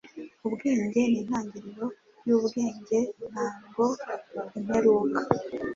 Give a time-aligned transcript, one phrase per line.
[0.45, 1.85] Ubwenge nintangiriro
[2.27, 3.83] yubwenge, ntabwo
[4.57, 5.19] imperuka.